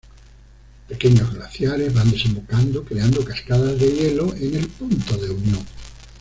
[0.87, 5.63] Pequeños glaciares van desembocando, creando cascadas de hielo en el punto de unión.